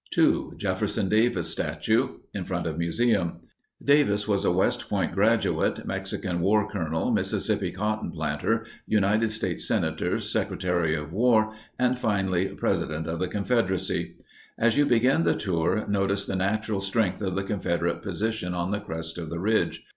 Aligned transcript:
2. 0.15 0.55
JEFFERSON 0.57 1.09
DAVIS 1.09 1.51
STATUE. 1.51 2.21
(in 2.33 2.43
front 2.43 2.65
of 2.65 2.75
museum) 2.75 3.41
Davis 3.83 4.27
was 4.27 4.43
a 4.43 4.51
West 4.51 4.89
Point 4.89 5.13
graduate, 5.13 5.85
Mexican 5.85 6.39
War 6.41 6.67
colonel, 6.67 7.11
Mississippi 7.11 7.69
cotton 7.69 8.09
planter, 8.11 8.65
United 8.87 9.29
States 9.29 9.67
Senator, 9.67 10.17
Secretary 10.17 10.95
of 10.95 11.13
War, 11.13 11.53
and, 11.77 11.99
finally, 11.99 12.47
President 12.47 13.05
of 13.05 13.19
the 13.19 13.27
Confederacy. 13.27 14.15
As 14.57 14.75
you 14.75 14.87
begin 14.87 15.23
the 15.23 15.35
tour, 15.35 15.85
notice 15.87 16.25
the 16.25 16.35
natural 16.35 16.79
strength 16.81 17.21
of 17.21 17.35
the 17.35 17.43
Confederate 17.43 18.01
position 18.01 18.55
on 18.55 18.71
the 18.71 18.79
crest 18.79 19.19
of 19.19 19.29
the 19.29 19.39
ridge. 19.39 19.83